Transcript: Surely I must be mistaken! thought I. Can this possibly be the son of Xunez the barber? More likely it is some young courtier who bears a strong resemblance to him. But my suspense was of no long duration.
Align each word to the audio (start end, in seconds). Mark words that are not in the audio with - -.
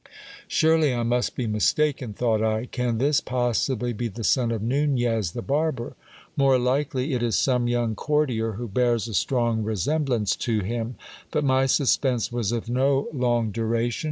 Surely 0.47 0.95
I 0.95 1.03
must 1.03 1.35
be 1.35 1.45
mistaken! 1.45 2.11
thought 2.11 2.41
I. 2.41 2.65
Can 2.65 2.97
this 2.97 3.21
possibly 3.21 3.93
be 3.93 4.07
the 4.07 4.23
son 4.23 4.49
of 4.51 4.63
Xunez 4.63 5.33
the 5.33 5.43
barber? 5.43 5.95
More 6.35 6.57
likely 6.57 7.13
it 7.13 7.21
is 7.21 7.37
some 7.37 7.67
young 7.67 7.93
courtier 7.93 8.53
who 8.53 8.67
bears 8.67 9.07
a 9.07 9.13
strong 9.13 9.61
resemblance 9.61 10.35
to 10.37 10.61
him. 10.61 10.95
But 11.29 11.43
my 11.43 11.67
suspense 11.67 12.31
was 12.31 12.51
of 12.51 12.67
no 12.67 13.09
long 13.13 13.51
duration. 13.51 13.99